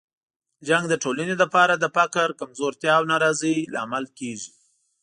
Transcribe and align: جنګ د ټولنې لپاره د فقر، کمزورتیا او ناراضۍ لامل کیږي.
جنګ 0.67 0.83
د 0.89 0.93
ټولنې 1.03 1.35
لپاره 1.43 1.73
د 1.77 1.85
فقر، 1.95 2.27
کمزورتیا 2.41 2.91
او 2.97 3.03
ناراضۍ 3.11 3.55
لامل 3.73 4.05
کیږي. 4.19 4.51